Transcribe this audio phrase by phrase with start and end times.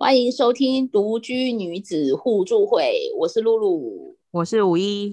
[0.00, 5.12] 欢迎收听独居女子互助会，我是露露，我是五一，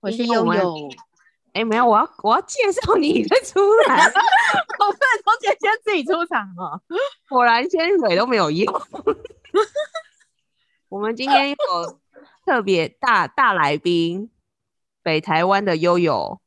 [0.00, 0.88] 我是悠悠。
[1.52, 4.04] 哎，没有，我要我要介绍你再出来，
[4.80, 6.80] 我不能从姐姐自己出场哦。
[7.28, 8.66] 果然先水都没有用。
[10.88, 11.56] 我们今天有
[12.46, 14.30] 特别大大来宾，
[15.02, 16.40] 北台湾的悠悠。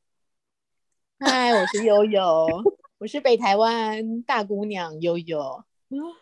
[1.19, 2.47] 嗨，我是悠悠。
[3.03, 5.61] 我是北台湾大姑娘悠悠，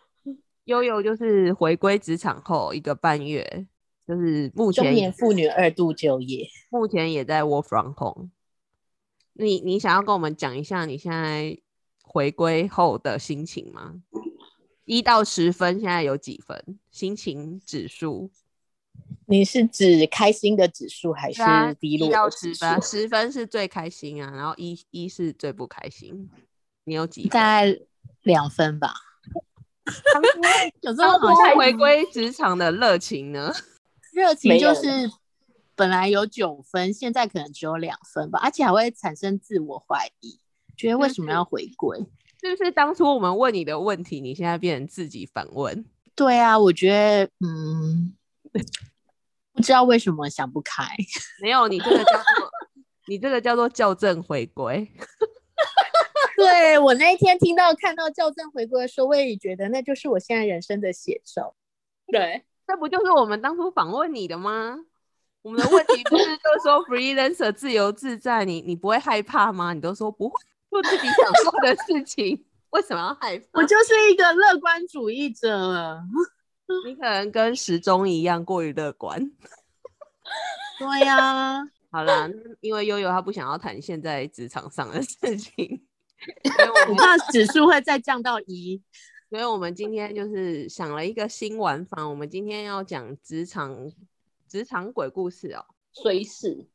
[0.66, 3.68] 悠悠就是回归职场后一个半月，
[4.08, 8.32] 就是目前中年妇女二度就业，目前也在 work from home。
[9.34, 11.56] 你你想要跟我们讲一下你现在
[12.02, 14.02] 回归后的心情吗？
[14.86, 16.80] 一到十分，现在有几分？
[16.90, 18.32] 心情指数？
[19.28, 21.44] 你是指开心的指数还是
[21.80, 22.08] 低落？
[22.08, 26.28] 一到十分，十分是最开心啊，然后一一是最不开心。
[26.84, 27.28] 你有几？
[27.30, 27.80] 大概
[28.24, 28.94] 两分吧。
[30.82, 33.52] 有这么好像回归职场的热情呢？
[34.14, 35.10] 热情就是
[35.76, 40.40] 本来有九分，现在可能只有两分吧，而且还会产生自我怀疑，
[40.78, 41.98] 觉得为什么要回归？
[42.40, 45.86] 是不是当初我们问你的问题，你现在变成自己反问？
[46.16, 48.14] 对啊，我觉得嗯，
[49.54, 50.84] 不知道为什么想不开。
[51.42, 52.52] 没有，你这个叫做
[53.08, 54.92] 你这个叫做校正回归。
[56.44, 61.56] 对我那一天听到看到校正回归的时候，我也觉得那就是我现在人生的写照。
[62.08, 64.78] 对，这不就是我们当初访问你的吗？
[65.42, 69.74] 我们的问题不是就说 freelancer 自由自在，你你不会害怕吗？
[69.74, 70.36] 你都说不会
[70.70, 73.46] 做自己想做的事情，为什么要害怕？
[73.54, 76.00] 我就是一个乐观主义者。
[76.86, 79.20] 你可能跟时钟一样过于乐观。
[80.80, 82.30] 对呀，好啦，
[82.62, 85.86] 因为悠悠他不想要谈现在职场上的事情。
[86.90, 88.82] 我怕指数会再降到一，
[89.30, 92.08] 所以我们今天就是想了一个新玩法。
[92.08, 93.92] 我们今天要讲职场
[94.48, 96.68] 职场鬼故事哦，虽事。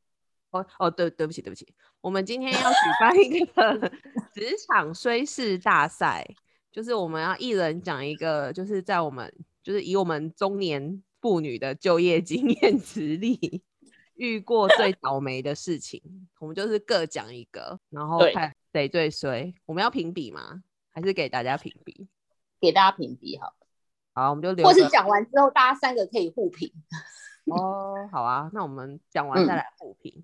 [0.50, 1.66] 哦哦，对对不起对不起，
[2.00, 3.93] 我们今天要举办一个
[4.32, 6.26] 职场虽事大赛，
[6.72, 9.31] 就是我们要一人讲一个，就是在我们
[9.62, 13.62] 就是以我们中年妇女的就业经验实力
[14.15, 16.00] 遇过最倒霉的事情，
[16.38, 18.56] 我们就是各讲一个，然后看。
[18.76, 19.54] 谁最衰？
[19.64, 20.62] 我们要评比吗？
[20.92, 22.06] 还是给大家评比？
[22.60, 23.54] 给大家评比好。
[24.12, 24.66] 好，我们就留。
[24.66, 26.70] 或是讲完之后，大家三个可以互评。
[27.48, 30.22] 哦，好啊，那我们讲完再来互评。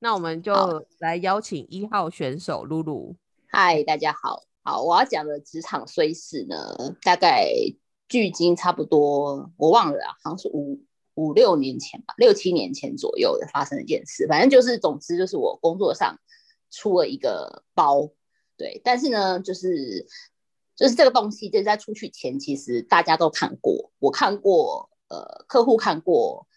[0.00, 3.16] 那我们就来邀请一号选手露露。
[3.46, 4.42] 嗨，大家好。
[4.62, 7.48] 好，我要讲的职场衰事呢，大概
[8.06, 10.78] 距今差不多，我忘了啊，好像是五
[11.14, 14.26] 五六年前吧，六七年前左右的发生一件事。
[14.28, 16.14] 反正就是，总之就是我工作上。
[16.74, 18.10] 出了一个包，
[18.56, 20.04] 对，但是呢，就是
[20.74, 26.48] 就是这个东西，就是在出去前，其实大家都看过，我看过，呃，客户看过，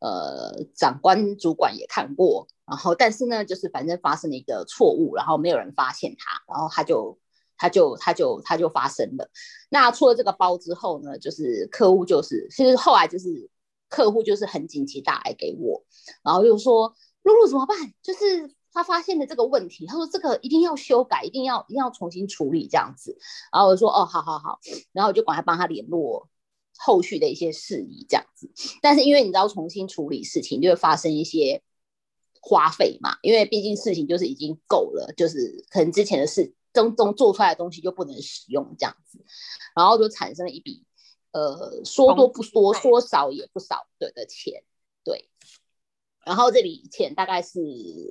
[0.00, 7.18] 呃，长官主管也看过，然后，但是呢，就是反正发生了一个错误，然后没有人发现它，然后他就
[7.56, 9.30] 他就他就他就发生了。
[9.70, 13.48] 那出了这个包之后呢，就是客户就是，其实后来就是
[13.88, 15.82] 客户就是很紧急打来给我，
[16.22, 17.78] 然后就说露露怎么办？
[18.02, 18.54] 就是。
[18.72, 23.18] 他发现了这个问题，他说这个一定要修改，一定要一定要重新处理这样子。
[23.52, 24.58] 然后我说哦，好好好，
[24.92, 26.28] 然后我就赶快帮他联络
[26.78, 28.50] 后续的一些事宜这样子。
[28.80, 31.62] 但是因为你知道重新处理事情就会发生一些
[32.40, 39.22] 花费嘛，因为毕竟事情就是已经够了，就是可能之前的事中中做出来的东西就不能使用这样子，
[39.76, 40.84] 然后就产生了一笔
[41.32, 44.71] 呃说多不多，说少也不少的的钱，对。
[46.24, 47.60] 然后这笔钱大概是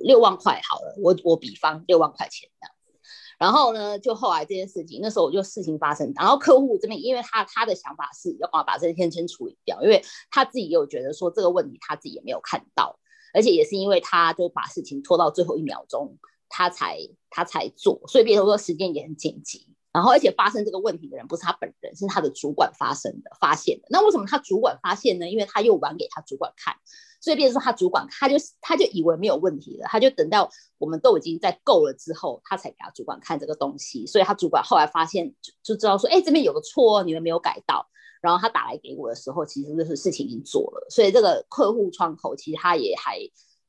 [0.04, 2.92] 六万块，好了，我我比方六万块钱这样子。
[3.38, 12.98] 然后呢，就后来这件事情，那时候我就事情发生，然后客户这边，因为他他的想法是要帮我把这件先处理掉，因为他自己也有觉得说这个问题他自己也没有看到，
[13.34, 16.16] 而且也是因为他就把事情拖到最后一秒钟，
[16.48, 16.98] 他才
[17.30, 19.68] 他才做，所以别人说时间也很紧急。
[19.92, 23.88] 然后，而且发生这个问题的人不是他本人，是他的主管发生的发现的。
[23.90, 25.28] 那为什么他主管发现呢？
[25.28, 26.74] 因为他又玩给他主管看，
[27.22, 34.04] 所以变成说他主管他就他就以为没有问题了，他就等到我们都已经在够了之后，他才给他主管看这个东西。
[34.06, 37.88] 所以他主管后来发现就就知道说，哎，这边有个错，你们没有改到。
[38.20, 40.86] 然后他打来给我的时候，其实就是事情已经做了。
[40.90, 43.18] 所以这个客户窗口其实他也还。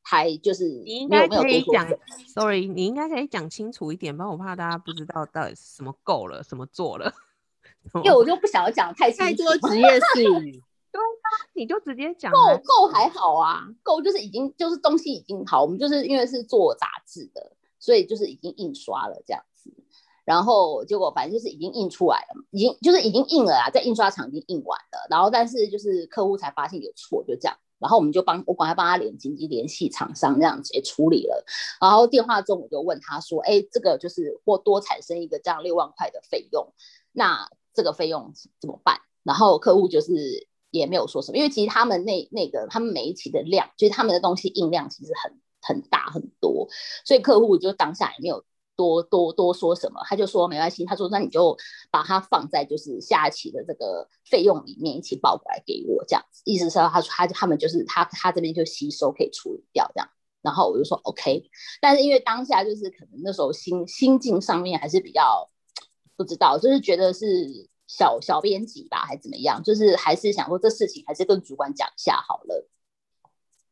[0.05, 1.87] 还就是你应该可以讲
[2.27, 7.09] ，sorry，你应该可以讲清楚一点，不然我怕大家不知道到底什么够了，什么做了。
[8.03, 10.61] 因为我就不想要讲太太多职业术语。
[10.93, 12.31] 对啊，你就直接讲。
[12.31, 19.73] 够够还好啊，够就是已经就是东西已经好，我们就是因为是做杂志的，所以就是已经印刷了这样子。
[20.23, 31.43] 然后结果反正就是已经印出来了，已经就是已经印了啊，在印刷厂已经印完了，然后但是就是客户才发现有错，就这样，然后我们就帮我赶快帮他联紧急联系厂商，这样直接处理了。
[31.81, 36.71] 然后电话中我就问他说：“哎，这个就是或多产生一个这样六万块的费用，
[37.11, 38.31] 那这个费用
[38.61, 46.67] 怎么办？”然后客户就是也没有说什么，因为其实他们那那个他们每一期的量，就是他们的东西印量其实很很大很多，
[47.05, 48.43] 所以客户就当下也没有。
[48.75, 50.83] 多多多说什么，他就说没关系。
[50.83, 51.55] 他说那你就
[51.91, 56.41] 把它放在就是下一期的这个费用里面一起报过来给我，这样子。
[56.43, 60.09] 意思是他说他他们就是他他这边就吸收可以处理掉这样。
[60.41, 65.47] 然后我就说 OK，但是因为当下就是可能那时候心心境上面还是比较
[66.17, 72.67] 不知道，就是觉得是小小编辑吧，还怎么样，就是还是想说这事情还是跟主管讲一下好了。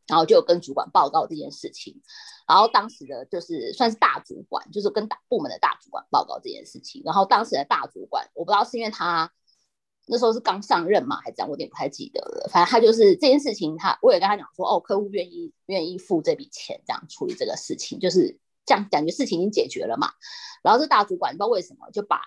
[0.07, 2.01] 然后就跟主管报告这件事情，
[2.45, 7.01] 然后当时的就是算是大主管，就是跟大部门的大主管报告这件事情。
[7.05, 9.31] 然后当时的大主管，我不知道是因为他
[10.07, 12.49] 那时候是刚上任嘛，还是怎样，我有点不太记得了。
[12.51, 20.11] 反正他就是这件事情，他我也跟他讲说，哦，客户愿意愿意付这笔钱，这样处理这个事情，就是这样感觉事情已经解决了嘛。
[20.61, 22.21] 然后这大主管不知道为什么就把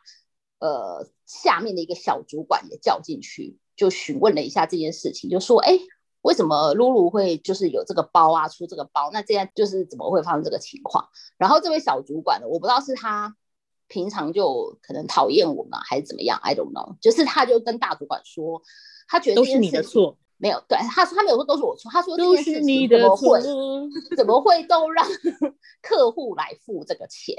[0.66, 5.78] 呃下面的一个小主管也叫进去，就询问了一下这件事情，就说，哎。
[6.25, 9.11] 为什么露露会就是有这个包啊，出这个包？
[9.12, 11.06] 那这样就是怎么会发生这个情况？
[11.37, 13.37] 然后这位小主管呢，我不知道是他
[13.88, 16.96] 平常就可能讨厌我们，还是怎么样？I don't know。
[16.99, 18.62] 就是他就跟大主管说，
[19.06, 20.16] 他觉得都是你的错。
[20.37, 23.41] 没有，对，他说他没有说都是我错，他说这件事情怎么会，
[24.17, 25.07] 怎么会都让
[25.81, 27.35] 客户来付这个钱？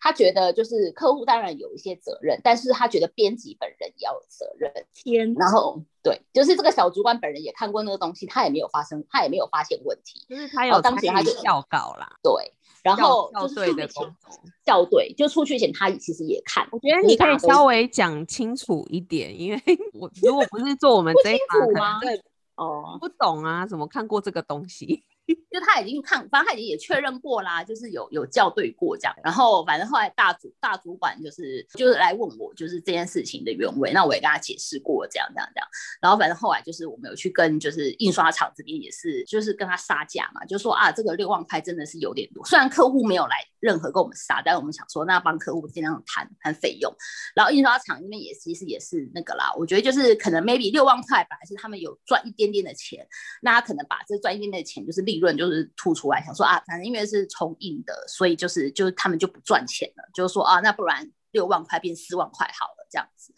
[0.00, 4.72] 他觉得就是客户当然有一些责任，但是他觉得编辑本人也要有责任。
[4.92, 12.52] 天，然后对，就是这个小主管本人也看过那个东西，他也没有发生，他也没有发现问题，就是他有当时他就校稿啦，对，
[12.82, 19.62] 然后校对的工作，校对，就出去前他其实也看，我觉得你可以稍微讲清楚一点，因为
[19.94, 22.20] 我如果不是做我们这一行，对。
[22.60, 25.02] 哦，不懂啊，怎么看过这个东西？
[25.50, 29.14] 就他已经看，反正他已经也确认过啦，就是有有校对过这样。
[29.22, 33.92] 然后反正后来大主大主管就是就是来问我，就是这件事情的原委。
[33.92, 35.68] 那我也跟他解释过这样这样这样。
[36.00, 42.44] 然后反正后来就是我们有去跟就是印刷厂这边也是就是跟他杀价嘛，就说啊这个六万块真的是有点多。
[42.46, 46.92] 虽然客户没有来任何跟我们杀，但是我们想说那帮客户尽量谈谈费用。
[47.34, 53.06] 然后印刷厂那边也其实也是那个啦，我觉得就是可能 maybe 六万块本来是他们有赚一点点的钱，
[53.42, 63.32] 那他可能把这赚一点点的钱就是利论就是吐出来，想说啊，反正因为是重印的，所以就是就是他们就不赚钱了，就是说啊，那不然六万块变四万块好了这样子。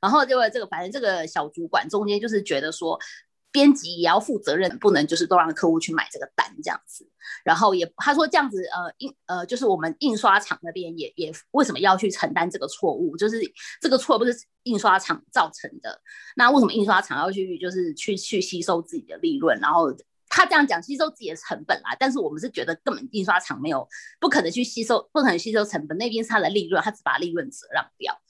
[0.00, 3.00] 然后就这个，反正这个小主管中间就是觉得说，
[3.50, 7.08] 编辑也要负责任，不能就是都让客户去买这个单这样子。
[7.42, 13.16] 然后也他说这样子，呃印呃就是我们印刷厂那边也也为什么要去承担这个错误？
[13.16, 13.40] 就是
[13.80, 15.98] 这个错不是印刷厂造成的，
[16.36, 19.58] 那为什么印刷厂要去就是去去吸收自己的利润？
[19.58, 19.90] 然后。
[20.34, 23.88] 他这样讲吸收自己的成本啦，但是我们是觉得根本印刷厂没有
[24.18, 28.20] 不可能去吸收，不可能吸收成本，那边是他的利润，他只把利润折让掉。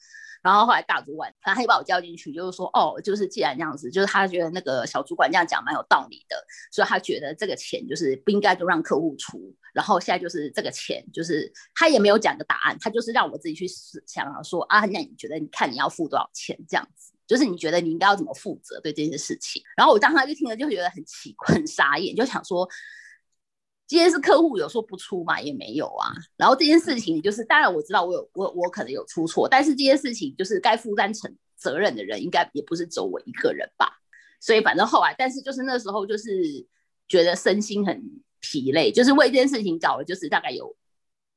[0.43, 6.37] 然后后来大主管，反正他又把我叫进去，就是说，哦，就是既然这样子，就是他觉得那个小主管这样讲蛮有道理的，
[6.71, 9.41] 所以他觉得这个钱就是不应该就让客户出。
[9.73, 13.65] 然后现在就是这个钱，就是他也没有讲个答案，他就是让我自己去
[14.05, 17.14] 想说啊，那你觉得你看你要付多少钱这样子？
[17.27, 19.61] 就是你觉得你应该要怎么负责对这件事情？
[19.75, 22.69] 然后我当时就听了，就觉得很奇怪、很傻眼，就想说，
[23.87, 26.13] 今天是客户有说不出嘛，也没有啊。
[26.37, 33.99] 然后这件事情就是，当然我知道我有我我可能有出错，但是这件事情就是该负担成责任的人，应该也不是只有我一个人吧。
[34.39, 36.67] 所以反正后来，但是就是那时候就是
[37.07, 38.03] 觉得身心很
[38.39, 40.75] 疲累，就是为这件事情找了就是大概有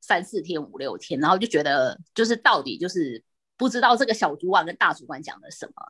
[0.02, 3.24] 三四天、五六天，然后就觉得就是到底就是。
[3.58, 5.82] 不知道这个小主管跟大主管讲了什么，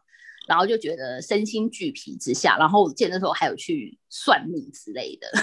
[0.48, 5.30] 然后就觉得身心俱疲之下，然后见的时候还有去算命之类的。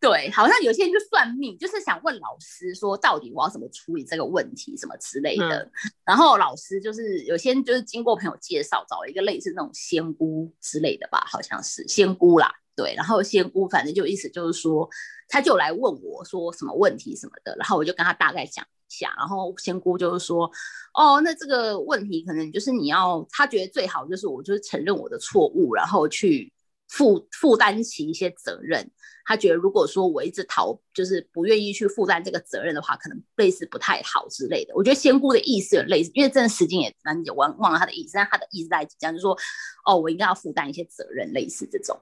[0.00, 5.70] 对，好像有些人就算命，就是想问老师说，到底我要怎么处理这个问题，什么之类的。
[6.04, 12.52] 然后老师就是有些就是经过朋友介绍，找了一个类似那种仙姑之类的吧，好像是仙姑啦。
[12.76, 14.88] 对，然后仙姑反正就意思就是说，
[15.28, 18.66] 他就来问我说什么问题什么的，然后我就跟他大概讲。
[18.98, 20.50] 下，然后仙姑就是说，
[20.94, 26.52] 哦，那这个问题可能就是你要，他觉得最好就是我就是承认我的错误，然后去
[26.88, 28.90] 负负担起一些责任。
[29.26, 34.74] 他觉得如果说我一直逃，就是不愿意去负担这个责任的话，可能类似不太好之类的。
[34.74, 39.34] 我觉得仙姑的意思有类似，因为这段时间也蛮久，忘忘了他的意思，但他的意思在讲，就是说，
[39.86, 41.98] 哦，我应该要负担一些责任，类似这种。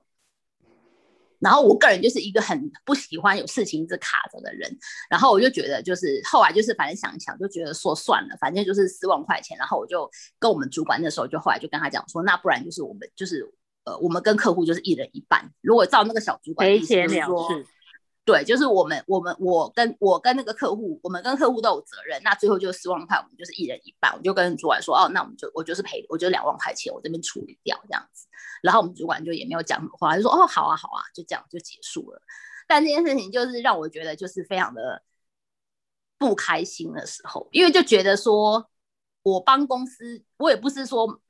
[1.43, 4.71] 然后我个人就是一个很不喜欢有事情一直卡着的人，
[5.11, 10.09] 然后我就觉得就是后来就是反正想一想就觉得说算了，反正就是四万块钱，然后我就
[10.39, 13.45] 跟我们主管那时候就后来就跟他讲说，那不然就是我们就是
[13.85, 17.67] 呃我们跟客户就是一人一半，如果照那个小主管赔钱了事。
[18.25, 22.23] 对，就是我们，我们，我跟我跟那个客户，我们跟客户都有责任。
[22.23, 24.15] 那最后就四万块，我们就是一人一半。
[24.15, 28.29] 我就跟主管说，哦，那我们就我就是赔，我就两万块钱，我这边处理掉这样子。
[28.63, 32.23] 然后我们主管就也没有讲什么话，就说，哦，好啊，好啊，就这样就结束了。
[32.69, 35.03] 但这件事情就是让我觉得就是非常的
[36.17, 38.71] 不开心的时候，因为就觉得说
[39.25, 41.21] 我帮公司，我也不是说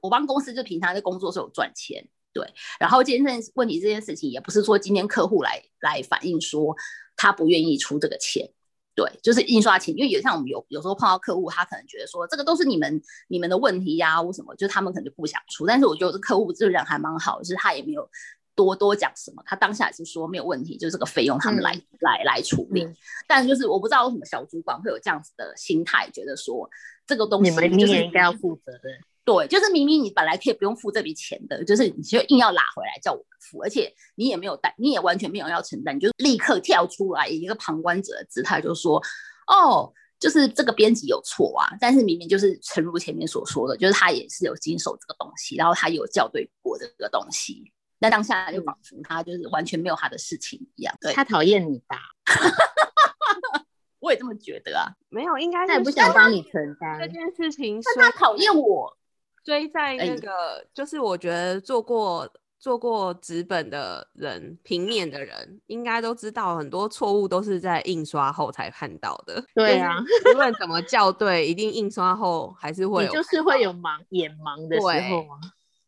[0.00, 2.08] 我帮公司就平常在工作时候赚钱。
[2.32, 2.46] 对，
[2.78, 6.76] 然后今天问题这件事情也不是说今天客户来来反映说
[7.16, 8.48] 他不愿意出这个钱，
[8.94, 15.66] 对，就是印刷钱，因为有像我们有有时候碰到客户，他可能觉得说这个都是你们你们的问题呀，或什么，就是他们可能就不想出。
[15.66, 18.08] 但是我觉得这客户这个人还蛮好，就是他也没有
[18.54, 22.86] 多多讲什么，他当下是说没有问题，就是这个费用他们来来来处理。
[23.26, 26.70] 但就是我不知道为什么小主管会有这样子的心态，觉得说
[27.06, 29.00] 这个东西你们你也应该要负责任。
[29.32, 39.00] 对，就是明明你本来可以不用付这笔钱的，就是你就硬要拉回来叫我们付，而且你也没有担，你也完全没有要承担，你就立刻跳出来以一个旁观者的姿态就说，
[39.46, 51.98] 哦，就是这个编辑有错啊，但是明明就是诚如前面所说的，就是他也是有经手这个东西，然后他有校对过这个东西，那当下就仿佛他就是完全没有他的事情一样，对他讨厌你吧？
[54.00, 58.96] 我也这么觉得啊，没有，应该他也不想帮你承担这件事情，是他讨厌我。
[59.42, 62.28] 追在那个，就是我觉得做过
[62.58, 69.42] 做过纸本的人，平面的人应该都知道，很多错误都是在印刷后才看到的。
[69.54, 69.96] 对啊，
[70.32, 75.40] 无论怎么校对，一定印刷后还是会有，就是会有盲眼盲的时候啊。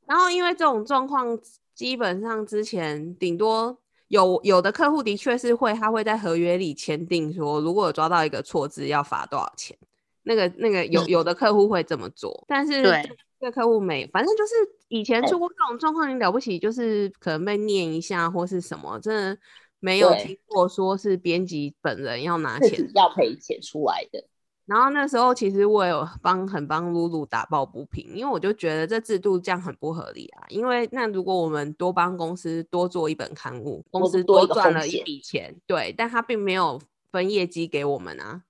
[0.06, 1.38] 然后因为这种状况，
[1.74, 3.78] 基本上之前顶多
[4.08, 9.76] 有有的客户的确是会，他会在合约里签订说，如果有抓到一个错字，要罚多少钱。
[10.24, 13.16] 那个那个有有的客户会这么做，但是对。
[13.42, 14.52] 这客户没，反正就是
[14.86, 19.36] 以前出过这种状况，你了不起，就是可能被念一下或是什么，真的
[19.80, 24.24] 没有听过说是编辑本人要拿钱要赔钱出来的。
[24.64, 30.46] 然后那时候其实我有帮很帮露露打抱不平，因为我就觉得这制度这样很不合理啊。
[30.48, 38.42] 因为那如果我们多帮公司多做一本刊物，公司多赚了一笔钱，对，但他并没有分业绩给我们啊。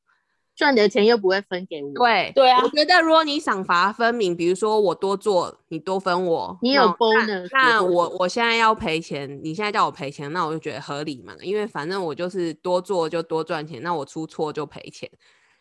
[0.62, 2.62] 赚的钱又不会分给我，对对啊。
[2.62, 15.10] 我觉得如果你赏罚分明，比如说我多做，你多分我，你有 bonus，那我我现在要赔钱，你现在叫我赔钱，那我就觉得合理嘛，因为反正我就是多做就多赚钱，那我出错就赔钱。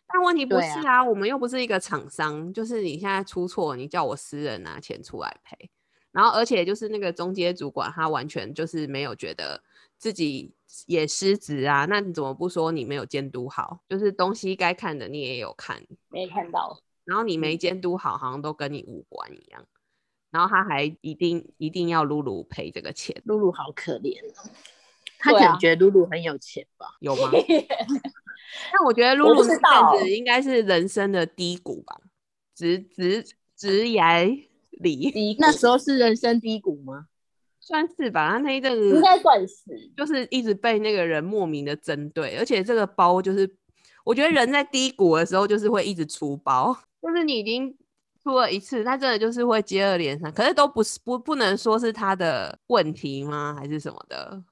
[0.08, 5.72] 但问题不是啊，我们又不是一个厂商，就是你现在出错，你叫我私人拿钱出来赔，
[6.12, 9.63] 然后而且就是那个中介主管，他完全就是没有觉得。
[9.98, 10.51] 自己
[10.88, 11.86] 也失职啊？
[11.90, 13.80] 那你怎么不说你没有监督好？
[13.90, 16.80] 就是东西该看的你也有看，没看到。
[17.04, 19.66] 然后你没监督好，好像都跟你无关一样。
[20.30, 24.50] 然后他还一定一定要露露赔这个钱，露露好可怜哦。
[25.20, 26.96] 他可能觉得露露很有钱吧？
[27.00, 27.30] 有吗？
[28.74, 32.00] 那我觉得露露这样子应该是人生的低谷吧？
[32.56, 33.25] 直直
[33.56, 34.24] 直崖
[34.72, 37.08] 里， 那时候是人生低谷吗？
[37.72, 39.56] 算是吧，他那一阵子应该算是，
[39.96, 43.50] 就是一直被那个人莫名的针对，而且这个包就是，
[44.04, 47.74] 我觉得人在低谷的时候就是会一直出包， 就是你已经
[48.22, 53.56] 出了一次，他真的就是会接二连三，可是都不是不不能说是他的问题吗？
[53.58, 54.44] 还是什么的？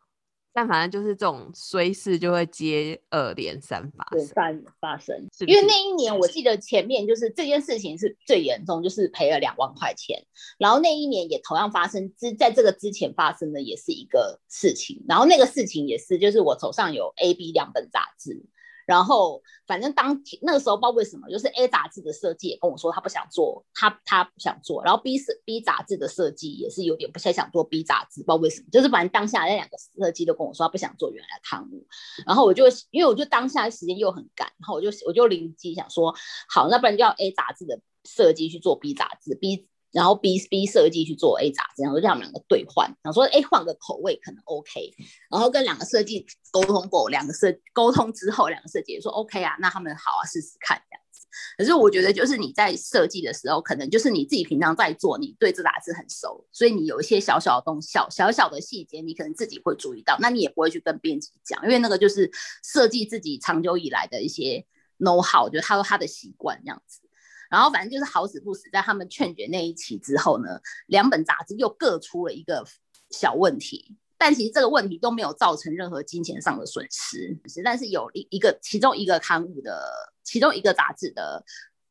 [0.51, 5.27] 但反正就是这种衰事就会接二连三发生，发生。
[5.47, 10.25] 因为那一年我记得前面就是这件事情是最严重，就是赔了两万块钱。
[10.57, 18.43] 然后那一年也同样发生之在这个之前发生的也是一个事情，然后那个事情也是就是我手上有 A、B 两本杂志。
[18.89, 24.84] 然后，反正当那个时候不知道为什么，就是 A 杂志的设计也跟我说他不想做，他他不想做。
[24.84, 28.67] 然后 B 是 B 杂志的设计也是有点不太想做 B 杂志，不知道为什么。
[28.72, 31.86] 就是反正当下那两个设计都跟我说他不想做原来的刊物。
[32.25, 36.15] 然后我就因为我就当下时间又很赶，然后我就我就灵机想说，
[36.50, 39.67] 好，那不然就要 A 杂志的设计去做 B 杂志，B。
[39.91, 44.93] 然后 B B 设计去做 A 杂志，然后让他们两个兑换，想说哎换个口味可能 OK，
[45.31, 51.25] 然后跟两个设计沟通过，两个设沟通之后，两个设计也说 OK 啊，那他们好啊，试试看这样子。
[51.58, 62.29] 可是我觉得就是你在设计的时候，可能就是你自己平常在做，你对这杂志很熟，所以你有一些小小的东西，小小小的细节，你可能自己会注意到，那你也不会去跟编辑讲，因为那个就是
[62.63, 64.65] 设计自己长久以来的一些
[65.00, 67.00] know how，就他说他的习惯这样子。
[67.49, 72.63] 然后反正就是好死不死，在他们劝决那一期之后呢，两本杂志又各出了一个
[73.09, 73.97] 小问题。
[74.17, 79.81] 但其实这个问题都没有造成任何金钱上的损失，但是有一一个其中一个刊物的
[80.23, 81.43] 其中一个杂志的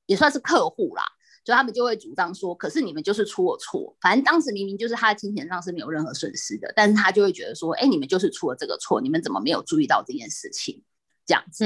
[0.06, 1.02] 也算是客户啦。
[1.44, 10.84] 所以他们就会主张说，可是你们就是出了错，反正当时明明就是他的金钱上是没有任何损失的，但是他就会觉得说，哎，你们就是出了这个错，你们怎么没有注意到这件事情？
[11.24, 11.64] 这样子，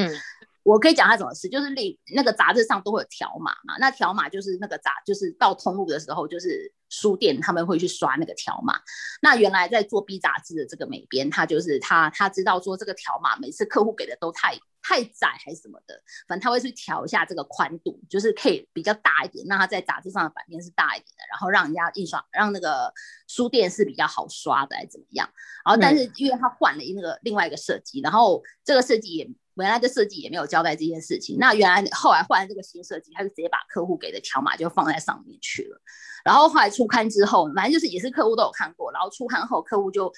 [0.62, 8.80] 我可以讲他怎么吃，就是那那个杂志上都会有条码嘛，那条码就是那个杂，就是到通路的时候，就是书店他们会去刷那个条码。
[9.20, 14.58] 那原来在做 B 杂志的这个美编，他就是他他知道说这个条码每次客户给的都太。
[14.84, 15.94] 太窄还是什么的，
[16.26, 22.92] 反正他会去调一下这个宽度，就是可以比较大一点，让它在杂志上的版面是大一点的，然后让人家印刷，让那个
[23.28, 25.30] 书店是比较好刷的，还是怎么样？
[25.64, 35.80] 然后但是因为他换了那个另外一个设计，然后这个设计也原来的设计也没有交代这件事情，那原来后来换了这个新设计，他就直接把客户给的条码就放在上面去了。
[36.24, 40.12] 然后后来出刊之后，反正就是也是客户都有看过，然后出刊后客户就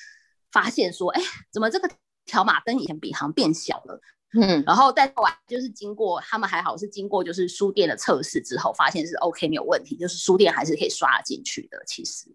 [0.53, 1.23] 发现说，哎，
[1.53, 1.91] 怎么这个
[2.25, 4.01] 条码跟以前比好像变小了？
[4.35, 11.83] 嗯，然后但后来就是经过他们还好是经过就是书店的测试之后，发现是 OK 没有问题，就是书店还是可以刷进去的。
[11.87, 12.27] 其实，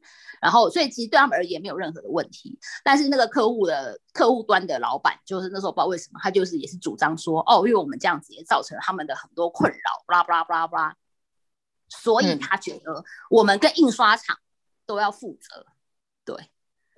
[0.41, 2.57] 然后所以其实对他们而言没有任何的问题。
[2.83, 10.95] 但是那个客户的客户端的老板，就是那时候不知道为什么，他就是也是主张说，哦，因为我们这样子也造成了他们的很多困扰，巴拉巴拉巴拉巴拉，
[11.89, 14.37] 所以他觉得我们跟印刷厂
[14.85, 15.65] 都要负责，
[16.23, 16.49] 对。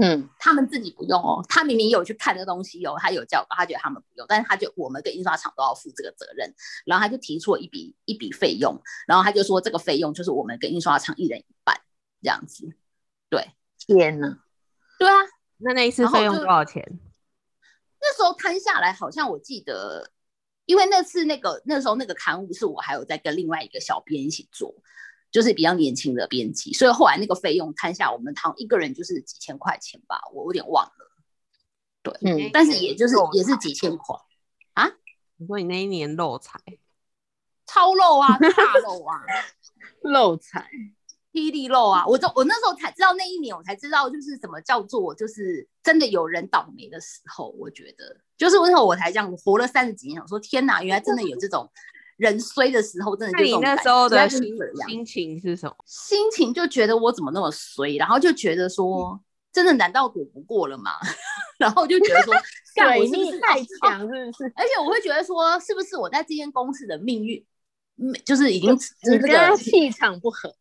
[0.04, 6.52] 嗯，他们自己不用哦，他明明有去看这个东西哦，他有教，他觉得他们不用，但是他就我们跟印刷厂都要负这个责任，
[6.86, 11.80] 然后他就提出了一笔一笔费用，然后他就说这个费用就是我们跟印刷厂一人一半
[12.20, 12.68] 这样子。
[13.30, 14.40] 对，天哪，
[14.98, 15.14] 对啊，
[15.58, 16.84] 那那一次费用多少钱？
[18.00, 20.12] 那时候摊下来好像我记得，
[20.66, 24.74] 因为那次那个那时候那个刊物是我还有在跟另外一个小编一起做。
[25.32, 31.12] 就是比较年轻的编辑，所以后来那个费用摊下，我们堂一个人就是几千块钱吧，我有点忘了。
[32.04, 34.16] 对，嗯，但是也就是也是几千块
[34.74, 34.92] 啊。
[35.38, 36.60] 你说你那一年漏财，
[37.66, 39.22] 超漏啊，大漏啊，
[40.04, 40.68] 漏财，
[41.32, 42.06] 霹雳漏啊！
[42.06, 47.50] 我都我那时候才知道，那一年我才知道，就是什么叫做就是真的有人倒霉的时候。
[47.58, 51.72] 我觉得就是为什么我才这样活了三十几年，我说天哪，原来真的有这种。
[52.22, 54.56] 人衰的时候，真的就你那时候的心
[54.88, 55.76] 心情是什么？
[55.88, 59.20] 心情就觉得我怎么那么衰，然后就觉得说，
[59.52, 60.92] 真的难道躲不过了吗？
[61.58, 62.34] 然后就觉得说，
[62.78, 64.54] 水逆太强，是不是？
[64.56, 67.44] 而且我会觉得说，是不是我在这间公司的命运，
[68.24, 70.54] 就是已经这个气场不合？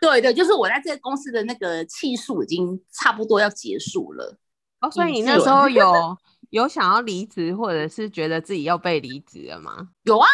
[0.00, 4.36] 对对，就是我在这个公司的那个气数已经差不多要结束了。
[4.80, 6.16] 哦，所以你那时候 有
[6.50, 9.88] 有想要离职，或者是觉得自己要被离职了吗？
[10.04, 10.28] 有啊。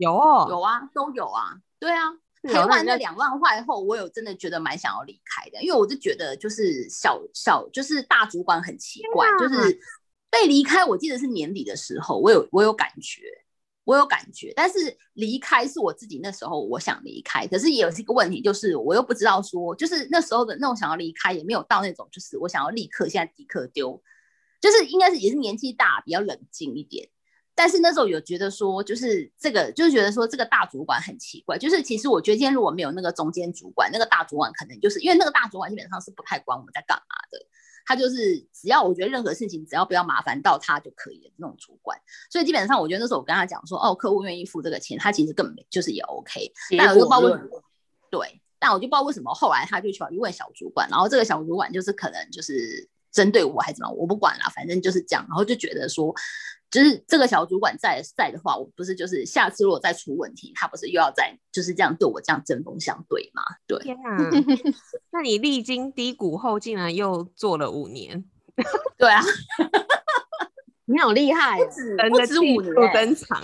[0.00, 0.10] 有
[0.48, 2.10] 有啊，都有啊，对啊，
[2.42, 9.78] 赔完那两万块后，我有真的觉得蛮想要离开的，因为我就觉得就是小小就是大主管很奇怪，就是
[10.30, 10.82] 被离开。
[10.84, 13.20] 我记得是年底的时候，我有我有感觉，
[13.84, 24.02] 我有感觉，但是离开是我自己那时候我想离开，可是也有一个问题，就是我又不知道说，就是那时候的那种想要离开，也没有到那种就是我想要立刻现在立刻丢，
[24.62, 27.10] 就是应该是也是年纪大，比较冷静一点。
[27.62, 31.58] 但是那时候有觉得说，就是这个，就是觉得说这个大主管很奇怪。
[31.58, 37.38] 就是其实我觉得今天如果没有那个中间主管，那个大主管可能就是因为那个大主管基本上是不太管我们在干嘛的，
[37.84, 42.00] 他就是只要我觉得任何事情只要不要麻烦到他就可以的那种主管。
[42.30, 46.50] 所以基本上我觉得那时候我跟他讲说，哦，客户愿意付这个钱，他其实根本就是也 OK。
[46.78, 47.62] 但我就不知道为什么，
[48.10, 56.14] 对，但我就不知道为什么后来他就去问小主管，然后这个小主管就是可能就是针对我还是怎么，我不管了，反正就是这样，然后就觉得说。
[56.70, 63.42] 就是这个小主管在在的话，我不是就是下次如果再出问题，他不是又要再就是这样对我这样针锋相对吗？
[63.66, 64.30] 对，天啊！
[65.10, 68.24] 那你历经低谷后，竟然又做了五年？
[68.96, 69.20] 对啊，
[70.84, 71.58] 你好厉害，
[72.08, 73.42] 不止五年登场。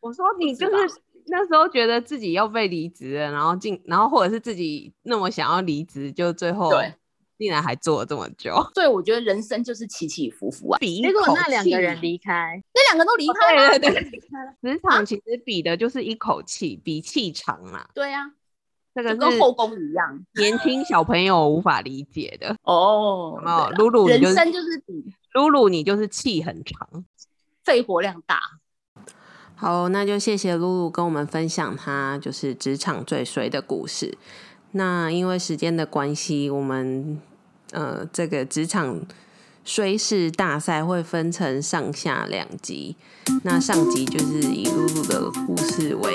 [0.00, 6.94] 我说你就是那时候觉得自己要被离职了，然后进，然后或者是自己那么想要离职，就最后对。
[7.40, 10.78] 竟然还做了这么久，所以我觉得人生就是起起伏伏啊。
[10.78, 17.88] 比结果那两个人离开，那两个都离开了，对对对，职场其实比的就是一口气，比气长啊。
[17.94, 18.30] 对呀，
[18.94, 23.40] 这个跟后宫一样，年轻小朋友无法理解的哦。
[23.42, 27.06] 哦，露露，人生就是比露露，你就是气很长，
[27.64, 28.38] 肺活量大。
[29.54, 34.18] 好，那就谢谢露露跟我们分享她就是职场最衰的故事。
[34.72, 37.22] 那因为时间的关系，我们。
[37.72, 39.00] 呃，这个职场
[39.64, 42.96] 衰事大赛会分成上下两集。
[43.44, 46.12] 那上集就是以露露的故事为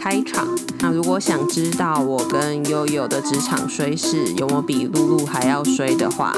[0.00, 0.46] 开场。
[0.80, 6.32] 那如果想知道我跟悠悠的职场衰事有没有比露露还要衰的话，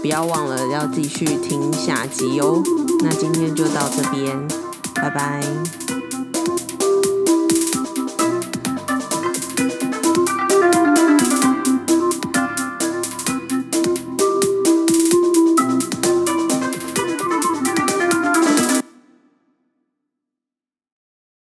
[0.00, 2.62] 不要忘了要继续听下集哦。
[3.02, 4.48] 那今天就到这边，
[4.94, 5.89] 拜拜。